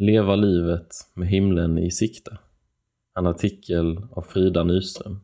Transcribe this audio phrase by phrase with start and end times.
[0.00, 2.38] Leva livet med himlen i sikte.
[3.18, 5.20] En artikel av Frida Nyström.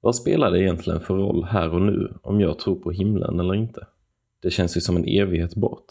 [0.00, 3.54] Vad spelar det egentligen för roll här och nu om jag tror på himlen eller
[3.54, 3.86] inte?
[4.42, 5.84] Det känns ju som en evighet bort.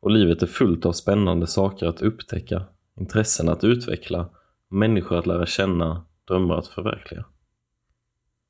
[0.00, 2.62] Och livet är fullt av spännande saker att upptäcka,
[3.00, 4.30] intressen att utveckla,
[4.68, 7.24] människor att lära känna, drömmar att förverkliga.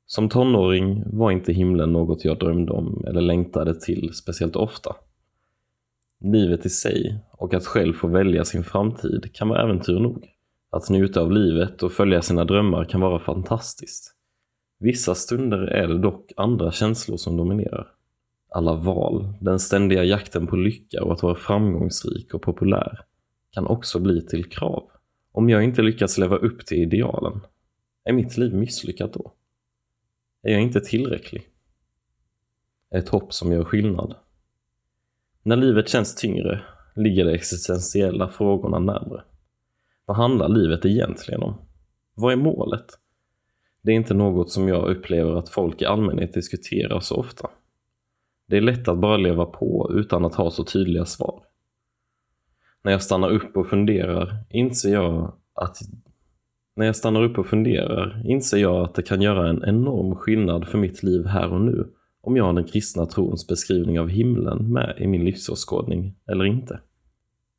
[0.05, 4.95] Som tonåring var inte himlen något jag drömde om eller längtade till speciellt ofta.
[6.25, 10.25] Livet i sig och att själv få välja sin framtid kan vara äventyr nog.
[10.69, 14.15] Att njuta av livet och följa sina drömmar kan vara fantastiskt.
[14.79, 17.87] Vissa stunder är det dock andra känslor som dominerar.
[18.49, 22.99] Alla val, den ständiga jakten på lycka och att vara framgångsrik och populär
[23.51, 24.89] kan också bli till krav.
[25.31, 27.41] Om jag inte lyckas leva upp till idealen,
[28.03, 29.33] är mitt liv misslyckat då?
[30.43, 31.47] Är jag inte tillräcklig?
[32.95, 34.15] Ett hopp som gör skillnad.
[35.47, 36.61] När livet känns tyngre
[36.95, 39.23] ligger de existentiella frågorna närmre.
[40.05, 41.53] Vad handlar livet egentligen om?
[42.15, 42.85] Vad är målet?
[43.81, 47.49] Det är inte något som jag upplever att folk i allmänhet diskuterar så ofta.
[48.47, 51.43] Det är lätt att bara leva på utan att ha så tydliga svar.
[52.83, 55.77] När jag stannar upp och funderar inser jag att
[56.75, 60.67] när jag stannar upp och funderar inser jag att det kan göra en enorm skillnad
[60.67, 61.87] för mitt liv här och nu
[62.25, 66.79] om jag har den kristna trons beskrivning av himlen med i min livsåskådning eller inte.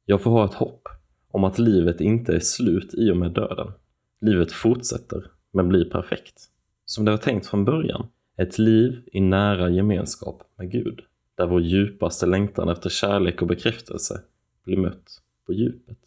[0.04, 0.88] Jag får ha ett hopp
[1.30, 3.72] om att livet inte är slut i och med döden.
[4.20, 6.34] Livet fortsätter, men blir perfekt.
[6.84, 8.06] Som det var tänkt från början.
[8.36, 11.00] Ett liv i nära gemenskap med Gud.
[11.34, 14.20] Där vår djupaste längtan efter kärlek och bekräftelse
[14.64, 15.98] blir mött på djupet.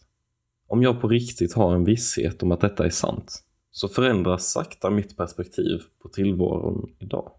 [0.67, 4.89] Om jag på riktigt har en visshet om att detta är sant, så förändras sakta
[4.89, 7.31] mitt perspektiv på tillvaron idag.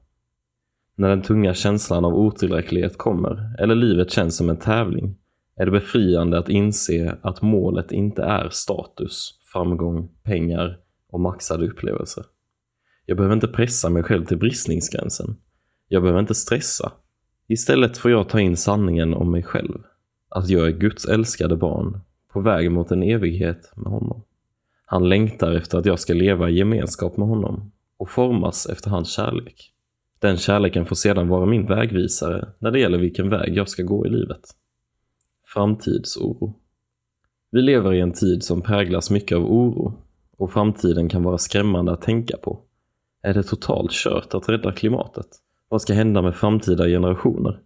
[1.00, 5.16] När den tunga känslan av otillräcklighet kommer, eller livet känns som en tävling,
[5.56, 10.78] är det befriande att inse att målet inte är status, framgång, pengar
[11.10, 12.24] och maxade upplevelser.
[13.06, 15.36] Jag behöver inte pressa mig själv till bristningsgränsen.
[15.88, 16.92] Jag behöver inte stressa.
[17.48, 19.78] Istället får jag ta in sanningen om mig själv.
[20.28, 22.00] Att jag är Guds älskade barn,
[22.32, 24.22] på väg mot en evighet med honom.
[24.86, 29.12] Han längtar efter att jag ska leva i gemenskap med honom och formas efter hans
[29.12, 29.72] kärlek.
[30.20, 34.06] Den kärleken får sedan vara min vägvisare när det gäller vilken väg jag ska gå
[34.06, 34.40] i livet.
[35.46, 36.54] Framtidsoro.
[37.50, 39.94] Vi lever i en tid som präglas mycket av oro
[40.36, 42.60] och framtiden kan vara skrämmande att tänka på.
[43.22, 45.26] Är det totalt kört att rädda klimatet?
[45.68, 47.60] Vad ska hända med framtida generationer?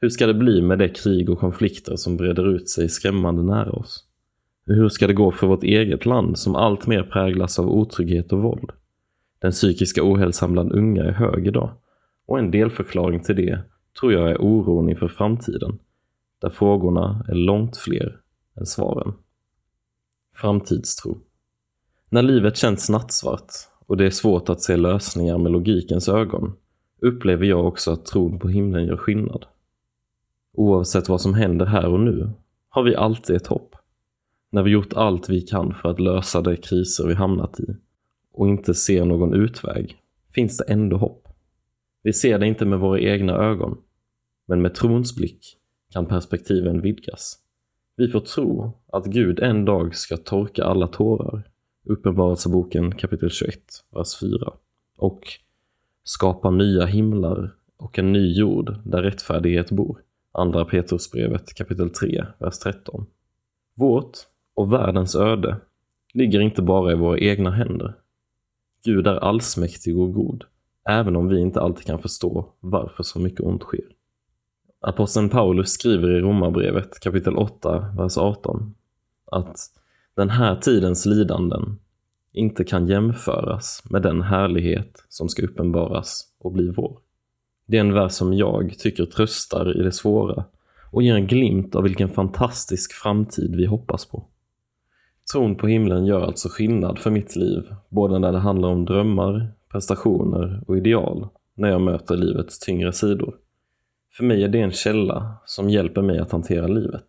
[0.00, 3.72] Hur ska det bli med det krig och konflikter som breder ut sig skrämmande nära
[3.72, 4.04] oss?
[4.66, 8.70] Hur ska det gå för vårt eget land som alltmer präglas av otrygghet och våld?
[9.38, 11.70] Den psykiska ohälsan bland unga är hög idag
[12.26, 13.58] och en delförklaring till det
[14.00, 15.78] tror jag är oron inför framtiden,
[16.40, 18.20] där frågorna är långt fler
[18.56, 19.12] än svaren.
[20.34, 21.20] Framtidstro.
[22.10, 23.52] När livet känns nattsvart
[23.86, 26.52] och det är svårt att se lösningar med logikens ögon
[27.00, 29.46] upplever jag också att tron på himlen gör skillnad.
[30.52, 32.30] Oavsett vad som händer här och nu
[32.68, 33.76] har vi alltid ett hopp.
[34.50, 37.66] När vi gjort allt vi kan för att lösa de kriser vi hamnat i
[38.32, 39.96] och inte ser någon utväg
[40.34, 41.23] finns det ändå hopp.
[42.04, 43.78] Vi ser det inte med våra egna ögon,
[44.46, 45.56] men med trons blick
[45.92, 47.38] kan perspektiven vidgas.
[47.96, 51.42] Vi får tro att Gud en dag ska torka alla tårar.
[51.84, 53.58] Uppenbarelseboken kapitel 21,
[53.90, 54.52] vers 4.
[54.96, 55.20] Och
[56.02, 60.00] skapa nya himlar och en ny jord där rättfärdighet bor.
[60.32, 63.06] Andra Petrusbrevet kapitel 3, vers 13.
[63.74, 64.18] Vårt
[64.54, 65.56] och världens öde
[66.14, 67.94] ligger inte bara i våra egna händer.
[68.84, 70.44] Gud är allsmäktig och god,
[70.84, 73.84] även om vi inte alltid kan förstå varför så mycket ont sker.
[74.80, 78.74] Aposteln Paulus skriver i Romarbrevet kapitel 8, vers 18
[79.26, 79.56] att
[80.16, 81.78] den här tidens lidanden
[82.32, 86.98] inte kan jämföras med den härlighet som ska uppenbaras och bli vår.
[87.66, 90.44] Det är en vers som jag tycker tröstar i det svåra
[90.90, 94.24] och ger en glimt av vilken fantastisk framtid vi hoppas på.
[95.32, 99.52] Tron på himlen gör alltså skillnad för mitt liv, både när det handlar om drömmar,
[99.74, 103.36] prestationer och ideal, när jag möter livets tyngre sidor.
[104.16, 107.06] För mig är det en källa som hjälper mig att hantera livet.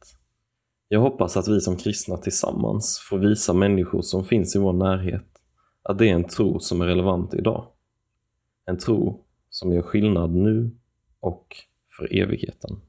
[0.88, 5.26] Jag hoppas att vi som kristna tillsammans får visa människor som finns i vår närhet
[5.84, 7.68] att det är en tro som är relevant idag.
[8.66, 10.72] En tro som gör skillnad nu
[11.20, 11.56] och
[11.98, 12.82] för evigheten.